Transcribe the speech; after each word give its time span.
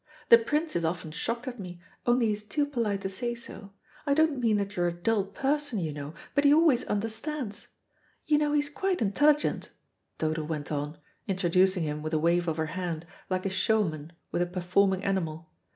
The 0.29 0.39
Prince 0.39 0.75
is 0.75 0.83
often 0.83 1.11
shocked 1.11 1.47
at 1.47 1.59
me, 1.59 1.79
only 2.07 2.29
he's 2.29 2.41
too 2.41 2.65
polite 2.65 3.01
to 3.01 3.07
say 3.09 3.35
so. 3.35 3.71
I 4.07 4.15
don't 4.15 4.39
mean 4.39 4.57
that 4.57 4.75
you're 4.75 4.87
a 4.87 4.91
dull 4.91 5.25
person, 5.25 5.77
you 5.77 5.93
know, 5.93 6.15
but 6.33 6.43
he 6.43 6.51
always 6.51 6.83
understands. 6.85 7.67
You 8.25 8.39
know 8.39 8.53
he's 8.53 8.67
quite 8.67 8.99
intelligent," 9.03 9.69
Dodo 10.17 10.43
went 10.43 10.71
on, 10.71 10.97
introducing 11.27 11.83
him 11.83 12.01
with 12.01 12.15
a 12.15 12.19
wave 12.19 12.47
of 12.47 12.57
her 12.57 12.65
hand, 12.73 13.05
like 13.29 13.45
a 13.45 13.51
showman 13.51 14.11
with 14.31 14.41
a 14.41 14.47
performing 14.47 15.03
animal. 15.03 15.51